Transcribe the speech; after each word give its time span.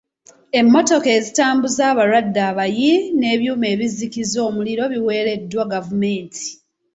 Emmotoka 0.59 1.09
ezitambuza 1.17 1.81
abalwadde 1.91 2.41
abayi 2.49 2.91
n'ebyuma 3.19 3.65
ebizikiza 3.73 4.37
omuliro 4.47 4.83
biweereddwa 4.93 5.63
gavumenti. 5.73 6.45